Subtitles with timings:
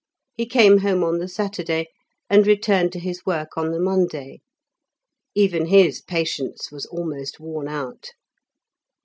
[0.33, 1.89] He came home on the Saturday
[2.27, 4.41] and returned to his work on the Monday.
[5.35, 8.07] Even his patience was almost worn out.